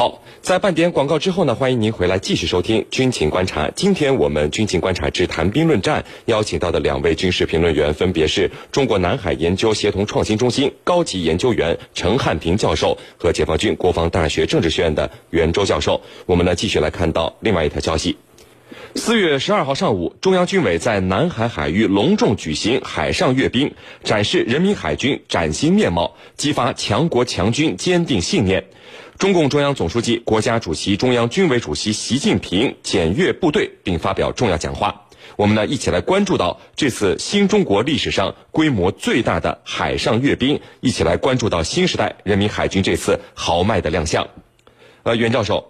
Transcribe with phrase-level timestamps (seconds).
[0.00, 3.70] 好，在半点广告之后呢，欢迎您回来继续收听军情观察。
[3.76, 16.00] 今天我们军情观察之谈兵论战邀请到的两位军事评论员，分别是中国南海研究协同创新中心高级研究员陈汉平教授和解放军国防大学政治学院的袁周教授。
[16.24, 18.16] 我们呢继续来看到另外一条消息。
[18.94, 28.64] 四月十二号上午，中央军委在南海海域隆重举行海上阅兵，展示人民海军崭新面貌，激发强国强军坚定信念。
[29.20, 35.08] 中共中央总书记、国家主席、中央军委主席习近平检阅部队，并发表重要讲话。
[35.36, 44.26] 我们呢，一起来关注到这次新中国历史上规模最大的海上阅兵，一起来关注到新时代人民海军这次豪迈的亮相。
[45.02, 45.69] 呃，袁教授。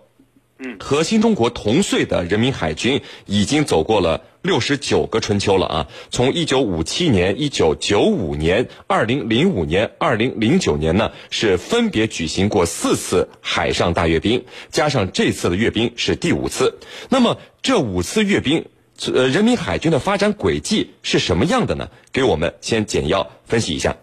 [0.62, 5.88] 嗯，和新中国同岁的人民海军已经走过了六十九个春秋了啊！
[6.10, 16.78] 从一九五七年、一九九五年、二零零五年、二零零九年呢，是分别举行过四次海上大阅兵，加上这次的阅兵是第五次。
[17.08, 18.66] 那么这五次阅兵，
[19.14, 21.88] 呃，人民海军的发展轨迹是什么样的呢？
[22.12, 23.96] 给我们先简要分析一下。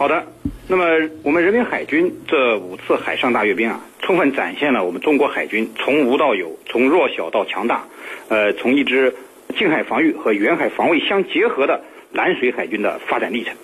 [0.00, 0.24] 好的，
[0.66, 0.86] 那么
[1.22, 7.84] 我们人民海军这五次海上大阅兵啊，充分展现了我们中国海军从无到有、从弱小到强大，
[8.30, 9.14] 呃，从一支
[9.54, 13.54] 近海防御和远海防卫相结合的蓝水海军的发展历程，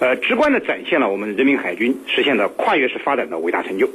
[0.00, 3.88] 呃，直观的展现了我们人民海军实现的跨越式发展的伟大成就。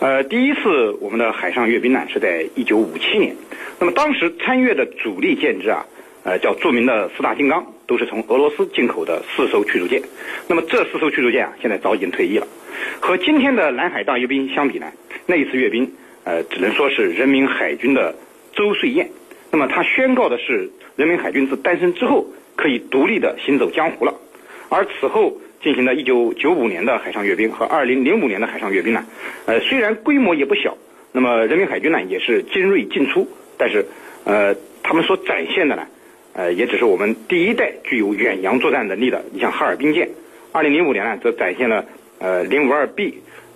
[0.00, 3.34] 呃，第一次我们的海上阅兵呢是在一九五七年，
[3.80, 5.86] 那么当时参阅的主力舰只啊。
[6.24, 10.00] 呃，叫著名的四大金刚，都是从俄罗斯进口的四艘驱逐舰。
[10.46, 12.46] 那么这四艘驱逐舰啊，现在早已经退役了。
[13.00, 14.92] 和今天的南海大阅兵相比呢，
[15.26, 15.90] 那一次阅兵，
[16.22, 18.14] 呃，只能说是人民海军的
[18.52, 19.08] 周岁宴。
[19.50, 24.14] 那么它宣告的是，人民海军自诞生之后可以独立的行走江湖了。
[24.68, 29.02] 而此后进行的1995年的海上阅兵和2005年的海上阅兵呢，
[29.46, 30.76] 呃，虽然规模也不小，
[31.10, 33.86] 那么人民海军呢也是精锐尽出，但是，
[34.24, 35.86] 呃，他们所展现的呢。
[36.38, 39.24] 呃，也只是我们第一代具有远洋作战能力的。
[39.32, 40.08] 你像哈尔滨舰，
[40.52, 41.84] 二零零五年呢，则展现了
[42.20, 43.12] 呃零五二 B，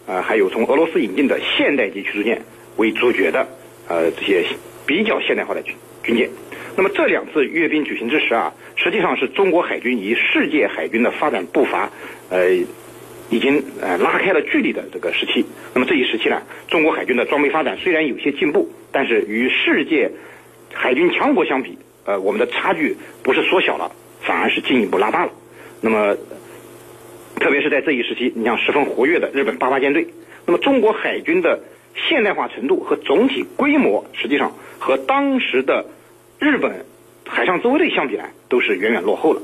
[0.08, 2.42] 呃，还有从俄罗斯引进的现代级驱逐舰
[2.78, 3.46] 为主角的
[3.86, 4.44] 呃这些
[4.84, 6.28] 比较现代化的军军舰。
[6.76, 11.88] 那么这两次阅兵举行之时啊，实际上是中国海军与世界海军的发展步伐
[12.30, 12.52] 呃
[13.30, 15.46] 已经呃拉开了距离的这个时期。
[15.72, 20.10] 那么这一时期呢，中国海军的装备发展虽然有些进步，但是与世界
[20.72, 21.78] 海军强国相比。
[22.04, 25.32] 呃，我们的差距不是缩小了，反而是进一步拉大了。
[25.80, 26.16] 那么，
[27.40, 30.06] 特别是在这一时期，你像十分活跃的日本八八舰队，
[30.46, 31.60] 那么中国海军的
[32.08, 35.86] 现代化程度和总体规模，实际上和当时的
[36.38, 36.84] 日本
[37.26, 39.42] 海上自卫队相比呢，都是远远落后了。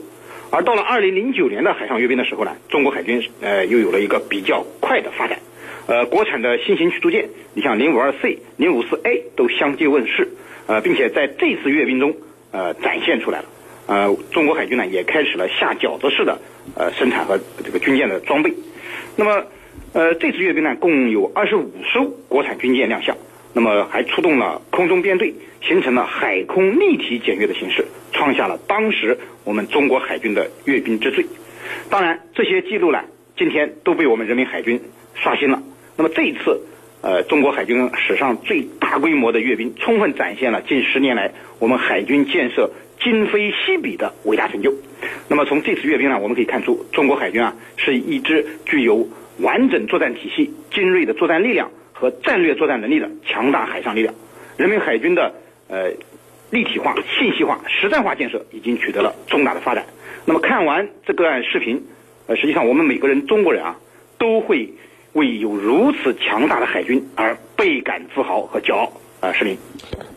[0.51, 5.39] 而到了二零零九年的海上阅兵的时候呢，中国海军呃又有了一个比较快的发展。
[5.87, 10.29] 呃，国产的新型驱逐舰，你像零五二 C、零五四 A 都相继问世，
[10.67, 12.15] 呃，并且在这次阅兵中。
[12.50, 13.44] 呃，展现出来了。
[13.86, 16.38] 呃，中国海军呢也开始了下饺子式的
[16.75, 18.53] 呃生产和这个军舰的装备。
[19.16, 19.44] 那么，
[19.92, 23.16] 呃，这次阅兵呢共有二十五艘国产军舰亮相。
[23.54, 31.25] 那么还出动了空中编队，形成了海空立体检阅的形式，创下了当时我们中国海军的阅兵之最。
[31.88, 33.03] 当然，这些记录呢，
[33.36, 34.80] 今天都被我们人民海军
[35.15, 35.62] 刷新了。
[35.97, 36.60] 那么这一次。
[37.00, 42.70] 呃，中国海军史上最大规模的阅兵，充分展现了近十年来我们海军建设
[43.00, 44.75] 今非昔比的伟大成就。
[45.28, 54.12] 那么从这次阅兵呢，我们可以看出，中国海军啊是一支具有完整作战体系、精锐的作战力量和战略作战能力的强大海上力量。
[54.56, 55.32] 人民海军的
[55.69, 55.92] 呃
[56.50, 59.86] 立体化、信息化、实战化建设已经取得了重大的发展。
[60.25, 61.80] 那么看完这个视频，
[62.26, 63.78] 呃，实际上我们每个人中国人啊
[64.19, 64.72] 都会。
[65.13, 69.33] 为有如此强大的海军而倍感自豪和骄傲啊！
[69.33, 69.59] 石林，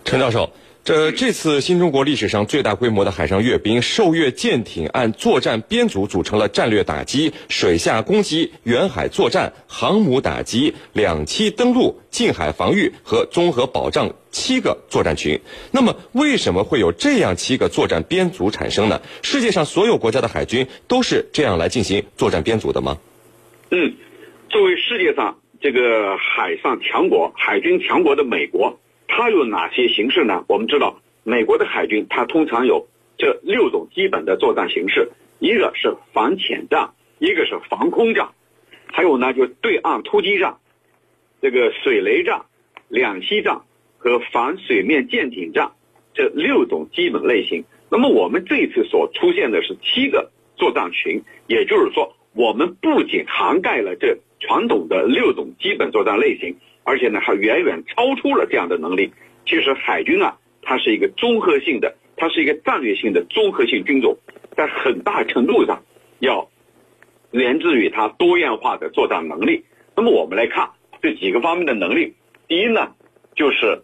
[0.06, 0.52] 陈教授，
[0.84, 15.40] 这这次新中国历史上最大规模的海上阅兵，受阅舰艇按作战编组组成了战略打击、水下攻击、远海作战、航母打击、两栖登陆、近海防御和综合保障七个作战群。
[15.72, 19.02] 那么，为什么会有这样七个作战编组产生呢？
[19.24, 22.98] 世界上所有国家的海军都是这样来进行作战编组的吗？
[23.72, 23.94] 嗯。
[24.52, 28.78] 作为世界上这个海上强国、海军强国的美国，
[29.08, 30.44] 它有哪些形式呢？
[30.50, 35.10] 我们知道，美国的海军它通常有这六种基本的作战形式：
[35.40, 38.32] 一个是反潜战，一个是防空战，
[38.88, 40.58] 还有呢就对岸突击战，
[41.42, 42.42] 这个水雷战、
[42.90, 43.62] 两栖战
[44.00, 45.72] 和反水面舰艇战
[46.14, 47.64] 这六种基本类型。
[47.90, 54.18] 那么我们这次所出现的是七个作战群，也就是说，我们不仅涵盖了这。
[54.42, 59.14] 传统的六种基本作战类型，而且呢还远远超出了这样的能力。
[59.46, 64.18] 其实海军啊，它是一个综合性的，它是一个战略性的综合性军种，
[64.58, 65.84] 在很大程度上
[66.20, 66.50] 要
[67.32, 69.64] 源自于它多样化的作战能力。
[69.96, 70.72] 那么我们来看
[71.02, 72.16] 这几个方面的能力，
[72.48, 72.94] 第一呢
[73.36, 73.84] 就是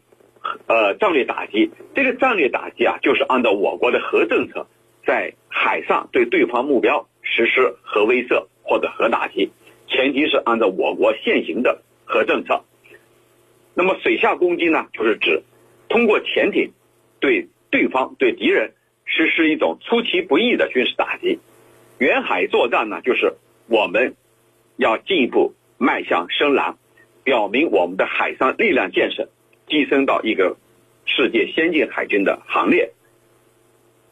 [0.67, 4.67] 呃战略打击，这个战略打击啊就是按照我国的核政策，
[5.05, 9.51] 在海上对对方目标实施核威慑或者核打击，
[9.97, 12.63] 前提是按照我国现行的核政策。
[13.73, 15.41] 那么水下攻击呢，就是指
[15.89, 16.71] 通过潜艇
[17.19, 18.73] 对对方对敌人
[19.05, 21.39] 实施一种出其不意的军事打击。
[21.97, 23.33] 远海作战呢，就是
[23.65, 24.13] 我们
[24.75, 26.77] 要进一步迈向深蓝，
[27.23, 29.29] 表明我们的海上力量建设
[29.67, 30.57] 晋升到一个
[31.05, 32.91] 世界先进海军的行列。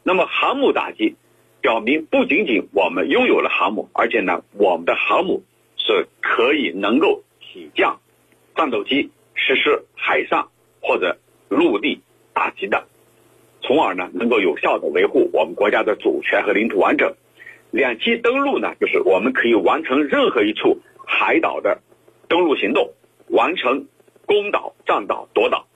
[0.02, 1.14] 那么航母打击，
[1.60, 5.44] 表明不仅仅我们拥有了航母，而且呢，我们的航母
[5.94, 8.00] 是可以能够起降
[8.54, 9.10] 战斗机。
[9.38, 10.50] 实施海上
[10.80, 11.18] 或者
[11.50, 12.00] 陆地
[12.32, 12.86] 打击的，
[13.60, 17.14] 从而呢能够有效的维护我们国家的主权和领土完整。
[17.70, 21.82] 两栖登陆呢，就是我们可以完成任何一处海岛的
[22.28, 22.94] 登陆行动，
[23.28, 23.88] 完成
[24.24, 25.66] 攻岛、占岛、夺岛。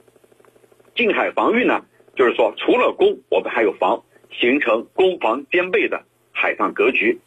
[0.96, 1.84] 近海防御呢，
[2.16, 7.20] 就是说除了攻，我们还有防，形成攻防兼备的海上格局。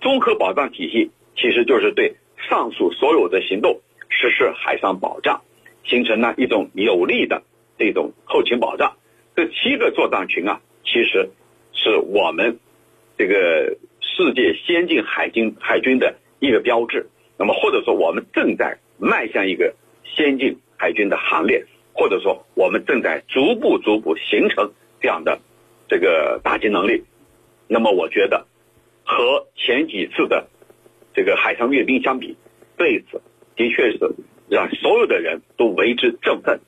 [0.00, 2.14] 综合保障体系其实就是对
[2.48, 5.42] 上述所有的行动实施海上保障。
[5.82, 7.42] 形成了一种有力的
[7.78, 8.96] 这种后勤保障。
[9.34, 11.30] 这七个作战群啊，其实
[11.72, 12.60] 是我们
[13.16, 17.08] 这个世界先进海军海军的一个标志。
[17.38, 21.64] 那么或者说，我们正在迈向一个先进海军的行列，
[21.94, 25.40] 或者说，我们正在逐步逐步形成这样的
[25.88, 27.04] 这个打击能力。
[27.66, 28.46] 那么，我觉得
[29.02, 30.46] 和前几次的
[31.14, 32.36] 这个海上阅兵相比，
[32.78, 33.20] 这一次
[33.56, 33.98] 的确是。
[34.50, 36.58] 让所有的人都为之振奋。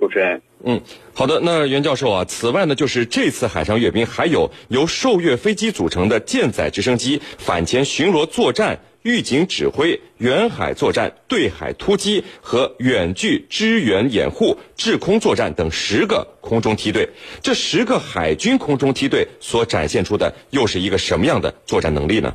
[0.00, 0.80] 主持人，嗯，
[1.12, 1.38] 好的。
[1.42, 17.06] 那袁教授啊，此外呢，就是这次海上阅兵还有由受阅飞机组成的舰载直升机反潜巡逻作战、预警指挥、远海作战、对海突击和远距支援掩护、制空作战等十个空中梯队。
[17.42, 22.34] 这十个海军空中梯队所展现出的又是一个什么样的作战能力呢？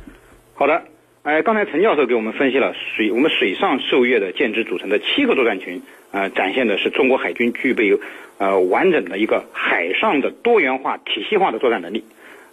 [0.54, 0.80] 好的。
[1.22, 5.82] 哎，刚才陈教授给我们分析了水我们水上受阅的舰只组成的七个作战群，
[6.12, 7.92] 呃，展现的是中国海军具备
[8.38, 12.04] 呃完整的一个海上的多元化体系化的作战能力。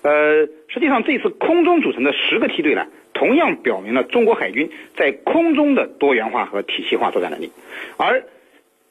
[0.01, 7.51] 呃，实际上这次空中组成的十个梯队呢，同样表明了中国海军在空中的多元化和体系化作战能力，
[7.95, 8.25] 而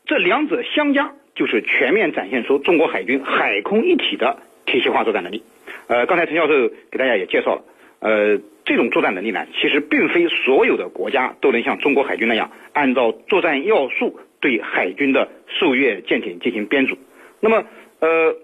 [0.07, 5.43] 这两者相加，就是全面展现出中国海军海空一体的体系化作战能力。
[5.89, 7.63] 呃，刚才陈教授给大家也介绍了，
[8.07, 8.41] 呃。
[8.69, 16.99] 这种作战能力呢，其实并非所有的国家都能像中国海军那样，按照作战要素对海军的受阅舰艇进行编组。
[17.39, 17.65] 那么，
[18.01, 18.35] 呃，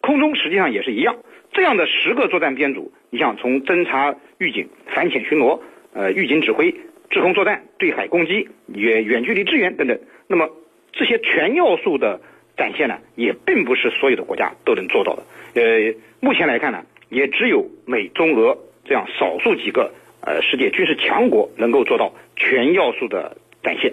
[0.00, 1.16] 空中实际上也是一样，
[1.52, 5.60] 这样的十个作战编组，你像从侦察、预警、反潜巡逻、
[5.92, 6.74] 呃预警指挥、
[7.10, 10.48] 制空作战、对海攻击、远远距离支援等等，那么
[10.92, 12.22] 这些全要素的
[12.56, 15.22] 展现呢，也并不是所有的国家都能做到的。
[15.56, 18.56] 呃，目前来看呢，也只有美、中、俄。
[18.84, 23.92] 这样少数几个呃世界军事强国能够做到全要素的展现，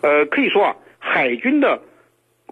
[0.00, 1.82] 呃，可以说啊，海军的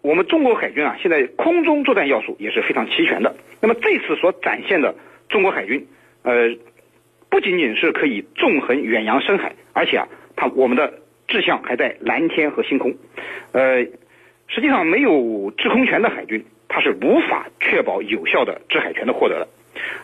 [0.03, 3.37] 我们中国海军啊，现在空中作战要素也是非常齐全的。
[3.61, 4.95] 那么这次所展现的
[5.29, 5.87] 中国海军，
[6.23, 6.57] 呃，
[7.31, 10.95] 不仅仅是可以纵横远洋深海，而且啊，它我们的
[11.29, 12.95] 志向还在蓝天和星空。
[13.53, 13.85] 呃，
[14.49, 19.49] 实际上没有制空权的海军，它是无法确保有效的制海权的获得的。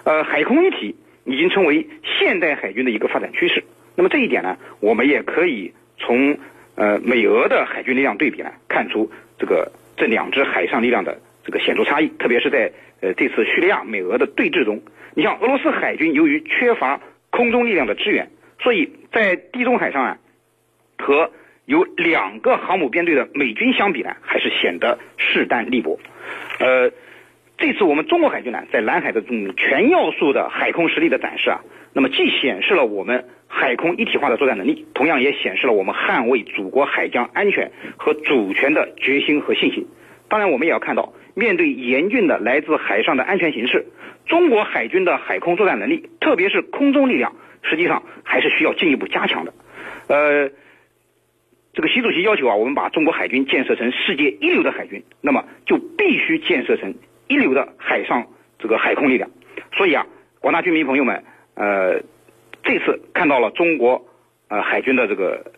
[0.04, 0.94] 呃，海空一体。
[1.24, 1.86] 已经成为
[2.18, 3.64] 现代海军的一个发展趋势。
[3.94, 6.38] 那么这一点呢，我们也可以从
[6.74, 12.08] 呃美俄的海军力量对比呢，看出这个这两支海上力量的这个显著差异。
[12.18, 14.82] 特别是在呃这次叙利亚美俄的对峙中，
[15.14, 17.00] 你像俄罗斯海军由于缺乏
[17.30, 20.18] 空中力量的支援，所以在地中海上啊，
[20.98, 21.30] 和
[21.66, 26.00] 有两个航母编队的美军相比呢，还是显得势单力薄。
[26.58, 26.90] 呃。
[27.62, 31.60] 这次我们中国海军呢，在南海的这种全要素的海空实力的展示啊，
[31.92, 39.86] 那么既显示了我们海空一体化的作战能力，同样也显示了我们捍卫祖国海疆安全和主权的决心和信心。
[40.28, 43.86] 当然，我们也要看到，面对严峻的来自海上的安全形势，
[44.26, 49.54] 中国海军的海空作战能力，特别是空中力量，实际上还是需要进一步加强的。
[50.08, 50.50] 呃，
[51.74, 56.92] 这个习主席要求啊，我们把中国海军建设成世界一流的海军，那么就必须建设成。
[57.32, 58.26] 一流的海上
[58.58, 59.30] 这个海空力量，
[59.72, 60.06] 所以啊，
[60.40, 61.24] 广大军迷朋友们，
[61.54, 62.02] 呃，
[62.62, 64.06] 这次看到了中国
[64.48, 65.52] 呃海军的这个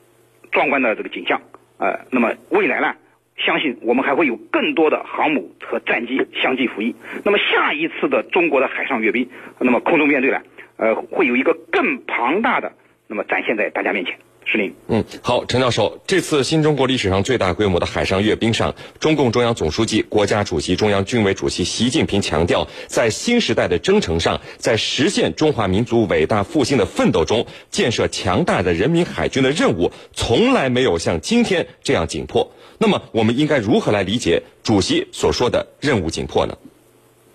[0.53, 1.43] 壮观的这个景象，
[1.79, 2.95] 呃，那么未来呢，
[3.37, 6.95] 相信我们还会有更多的航母和战机相继服役。
[7.25, 9.29] 那么下一次的中国的海上阅兵，
[9.59, 10.41] 那么空中编队呢，
[10.77, 12.73] 呃，会有一个更庞大的，
[13.09, 14.17] 那么展现在大家面前。
[14.47, 14.75] 是您。
[14.89, 32.53] 嗯，好，陈教授，这次新中国历史上最大规模的海上阅兵上，中共中央总书记、国家主席、中央军委主席习近平强调，在新时代的征程上，在实现中华民族伟大复兴的奋斗中，建设强大的人民海军的任务从来没有像今天这样紧迫。
[32.79, 36.57] 那么，我们应该如何来理解主席所说的任务紧迫呢？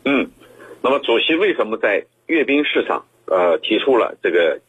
[0.06, 0.30] 嗯，
[0.82, 4.60] 那么主席为什么在阅兵式上呃提出了这个？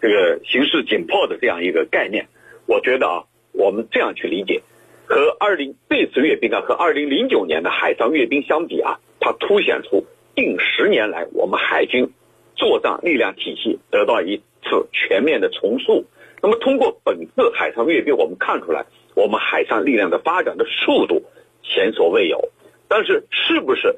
[0.00, 2.28] 这个形势紧迫的这样一个概念，
[2.66, 4.62] 我觉得啊，我们这样去理解，
[5.06, 12.12] 和二零这次阅兵啊，和二零零九年的海上阅兵相比啊，它凸显出近十年来我们海军
[12.54, 16.04] 作战力量体系得到一次全面的重塑。
[16.40, 21.24] 那么通过本次海上阅兵，我们看出来我们海上力量的发展的速度
[21.62, 22.50] 前所未有。
[22.88, 23.96] 但是是不是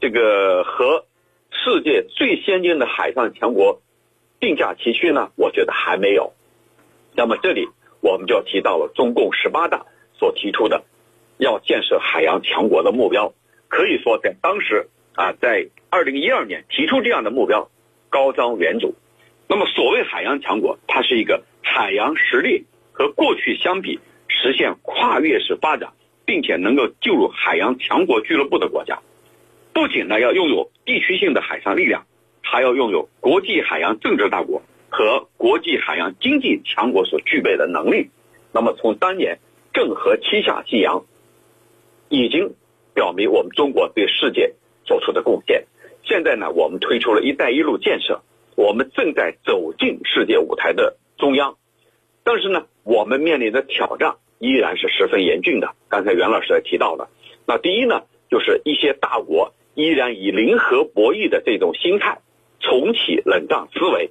[0.00, 1.04] 这个和
[1.50, 3.80] 世界最先进的海上强国？
[4.38, 5.30] 并驾齐驱呢？
[5.36, 6.32] 我觉得还没有。
[7.14, 7.68] 那么这里
[8.00, 10.84] 我们就提到了中共十八大所提出的
[11.36, 13.32] 要建设海洋强国的目标。
[13.68, 17.68] 可以说，在当时啊，在二零一二年提出这样的目标，
[18.08, 18.94] 高瞻远瞩。
[19.48, 25.92] 那么所谓海洋强国，它是一个海洋实力和过去相比实现跨越式发展，
[26.24, 29.00] 并且能够进入海洋强国俱乐部的国家。
[29.72, 32.06] 不仅呢要拥有地区性的海上力量。
[32.50, 38.08] 还要拥有国际海洋政治大国和国际海洋经济强国所具备的能力。
[38.52, 39.38] 那么，从当年
[39.74, 41.04] 郑和七下西洋，
[42.08, 42.54] 已经
[42.94, 44.54] 表明我们中国对世界
[44.86, 45.66] 做出的贡献。
[46.04, 48.22] 现在呢，我们推出了一带一路建设，
[48.56, 51.58] 我们正在走进世界舞台的中央。
[52.24, 55.74] 但是呢，我们面临的挑战依然是十分严峻的。
[55.90, 57.10] 刚才袁老师也提到了，
[57.46, 62.20] 那第一呢，就是一些大国依然以零和博弈的这种心态。
[62.68, 64.10] 重启冷战思维，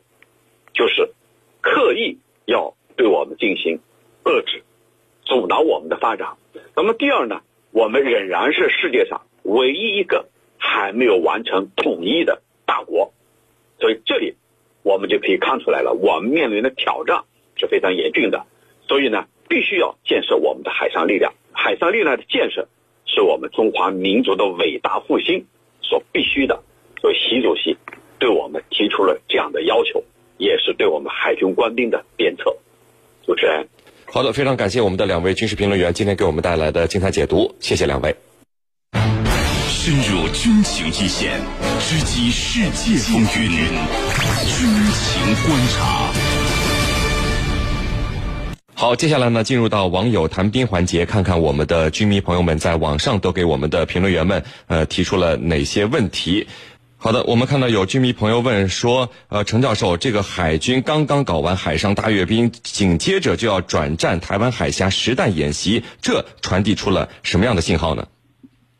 [0.73, 1.13] 就是
[1.61, 3.79] 刻意要对我们进行
[4.23, 4.63] 遏制、
[5.25, 6.37] 阻挠我们的发展。
[6.75, 13.13] 那么第二呢，我们仍然是世界上唯一一个还没有完成统一的大国，
[13.79, 14.33] 所以这里
[14.81, 17.25] 我们就可以看出来了，我们面临的挑战
[17.57, 18.47] 是非常严峻的。
[18.87, 21.31] 所以呢，必须要建设我们的海上力量。
[21.51, 22.67] 海上力量的建设
[23.05, 25.45] 是我们中华民族的伟大复兴
[25.81, 26.63] 所必须的。
[26.99, 27.77] 所以，习主席。
[28.19, 30.03] 对我们提出了这样的要求，
[30.37, 32.55] 也是对我们海军官兵的鞭策。
[33.25, 33.67] 主持人，
[34.05, 38.15] 好的，非常感谢我们的两位军事评论员今天给我们带来的精彩解读，谢谢两位。
[39.69, 41.39] 深入军情一线，
[41.79, 43.49] 直击世界风云，
[44.45, 46.11] 军情观察。
[48.73, 56.47] 好，接下来呢，进入到网友谈兵环节，看看我们的军迷朋友们在网上都给我们的评论员们呃提出了哪些问题。
[57.07, 68.09] 好的，我们看到有军迷朋友问说，呃，陈教授，这个海军刚刚搞完海上大阅兵，紧接着就要转战台湾海峡实弹演习，这传递出了什么样的信号呢？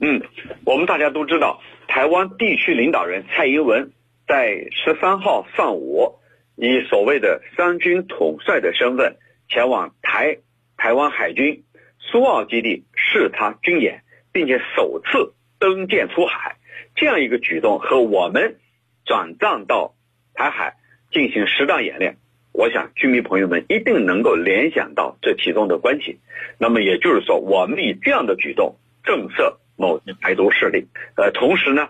[0.02, 0.22] 嗯，
[0.66, 3.94] 我们大家都知道，台湾地区领导人蔡英文
[4.28, 6.20] 在十三号上午
[6.58, 9.16] 以所谓的三军统帅的身份
[9.48, 10.40] 前往台
[10.76, 11.64] 台湾海军
[12.12, 14.04] 苏澳基地视察军演，
[14.34, 16.57] 并且首次登舰出海。
[16.98, 18.58] 这样一个举动和我们
[19.06, 19.94] 转战到
[20.34, 20.74] 台海
[21.12, 22.18] 进行实战演练，
[22.52, 26.18] 我想居民朋友们一定能够联想到这其中的关系。
[26.58, 31.90] 那么也就是说，我们以这样的举动震慑某些台独势力，呃，同时呢，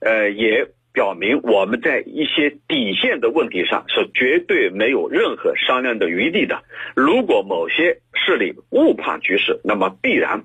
[0.00, 6.64] 呃，也表明我们在一些底线的问题上是绝对没有任何商量的余地的。
[6.96, 10.42] 如果某些势力误判局势，那么必然。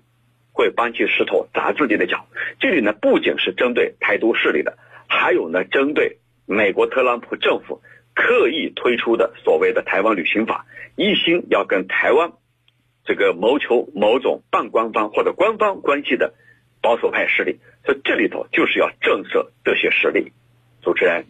[0.53, 2.25] 会搬起石头砸自己的脚。
[2.61, 4.77] 这里呢，不仅是针对台独势力的，
[5.09, 7.81] 还有呢，针对美国特朗普政府
[8.15, 12.31] 刻意推出的所谓的台湾旅行法，一心要跟台湾
[13.03, 16.33] 这个谋求某种半官方或者官方关系的
[16.81, 17.59] 保守派势力。
[17.85, 20.31] 所以这里头就是要震慑这些势力。
[20.81, 21.25] 主持人。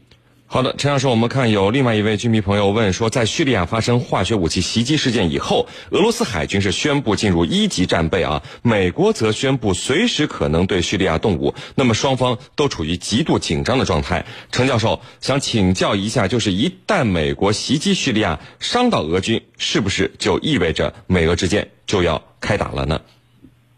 [0.45, 14.23] 好的，陈教授，我们看有另外一位军迷朋友问说，在叙利亚发生化学武器袭击事件以后，俄罗斯海军是宣布进入一级战备啊，美国则宣布随时可能对叙利亚动武，那么双方都处于极度紧张的状态。
[14.51, 23.01] 陈教授想请教一下，就是一旦美国袭击叙利亚，伤到俄军，是不是就意味着美俄之间就要开打了呢？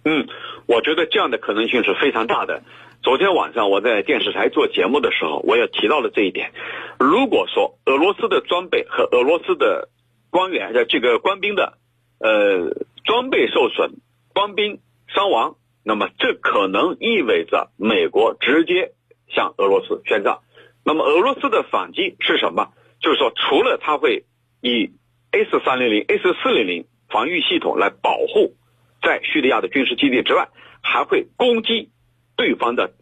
[0.03, 0.27] 嗯，
[0.65, 2.63] 我觉得这样的可能性是非常大的。
[3.05, 6.53] 昨天晚上我在电视台做节目的时候，我也提到了这一点。
[7.00, 9.89] 如果说俄罗斯的装备和俄罗斯的
[10.31, 11.77] 官员的这个官兵的
[12.17, 13.91] 呃装备受损、
[14.33, 18.93] 官兵伤亡，那么这可能意味着美国直接
[19.29, 20.39] 向俄罗斯宣战。
[20.83, 22.71] 那么俄罗斯的反击是什么？
[23.00, 24.25] 就是说，除了他会
[24.62, 24.89] 以
[25.29, 28.55] S 三零零、S 四零零防御系统来保护
[29.03, 30.50] 在叙利亚的军事基地之外，
[30.81, 31.91] 还会攻击
[32.36, 32.94] 对方的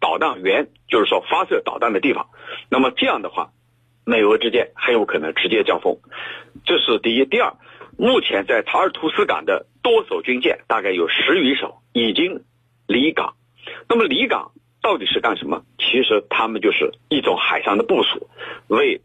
[0.00, 2.28] 导弹源，就是说发射导弹的地方。
[2.68, 3.50] 那么这样的话，
[4.04, 5.98] 美俄之间很有可能直接交锋。
[6.64, 7.24] 这是第一。
[7.24, 7.54] 第二，
[7.98, 12.44] 目前在塔尔图斯港的多艘军舰，大概有十余艘已经
[12.86, 13.34] 离港。
[13.88, 15.64] 那么离港到底是干什么？
[15.78, 18.28] 其实他们就是一种海上的部署，
[18.68, 19.00] 为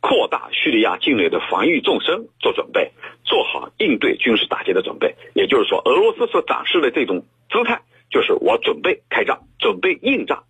[0.00, 2.92] 扩大叙利亚境内的防御纵深做准备，
[3.24, 5.16] 做好应对军事打击的准备。
[5.34, 10.44] 也就是说，俄罗斯所展示的这种姿态，就是我准备开战，准备应战。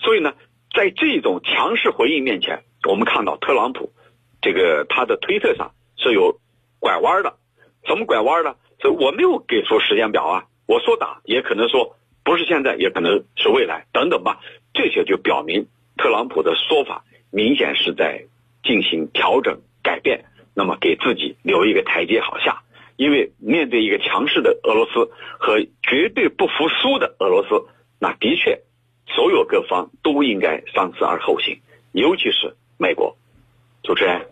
[0.00, 0.32] 所以呢，
[0.74, 3.92] 在这种强势回应面前，我们看到特朗普
[4.40, 6.40] 这个他的推特上是有
[6.78, 7.34] 拐弯的。
[7.86, 8.54] 怎么拐弯呢？
[8.78, 14.40] 这我没有给出时间表啊，我说打也可能说不是现在，也可能是未来等等吧。
[14.72, 15.66] 这些就表明
[15.98, 18.24] 特朗普的说法明显是在。
[18.64, 22.64] 进行调整改变，那么给自己留一个台阶好下。
[22.98, 27.48] 因为面对一个强势的俄罗斯和绝对不服输的俄罗斯，
[28.00, 28.60] 那的确，
[29.06, 31.60] 所有各方都应该三思而后行，
[31.92, 33.16] 尤其是美国。
[33.84, 34.26] 主持人，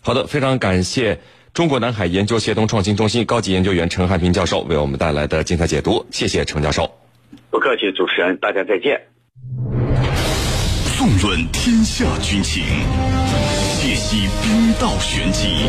[0.00, 1.18] 好的，非常感谢
[1.52, 6.88] 中国南海研究协同创新中心高级研究员陈汉平教授为我们带来的精彩解读，谢谢陈教授。
[7.50, 9.08] 不客气，主持人，大家再见。
[10.96, 12.62] 纵论天下军情。
[13.82, 15.68] 解析兵道玄机，